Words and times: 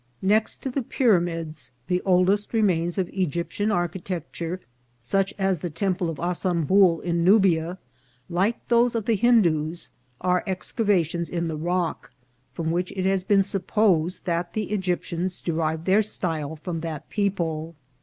Next 0.23 0.63
to 0.63 0.71
the 0.71 0.81
pyramids, 0.81 1.69
the 1.85 2.01
oldest 2.07 2.53
remains 2.55 2.97
of 2.97 3.05
Egyp 3.09 3.49
tian 3.49 3.71
architecture, 3.71 4.59
such 5.03 5.31
as 5.37 5.59
the 5.59 5.69
temple 5.69 6.09
of 6.09 6.17
Absamboul 6.19 7.01
in 7.01 7.23
Nubia, 7.23 7.77
like 8.27 8.65
those 8.67 8.95
of 8.95 9.05
the 9.05 9.13
Hindus, 9.13 9.91
are 10.19 10.43
excavations 10.47 11.29
in 11.29 11.47
the 11.47 11.55
rock, 11.55 12.09
from 12.51 12.71
which 12.71 12.91
it 12.93 13.05
has 13.05 13.23
been 13.23 13.43
supposed 13.43 14.25
that 14.25 14.53
the 14.53 14.69
Egyp 14.71 15.01
tians 15.03 15.43
derived 15.43 15.85
their 15.85 16.01
style 16.01 16.55
from 16.55 16.79
that 16.79 17.07
people. 17.11 17.75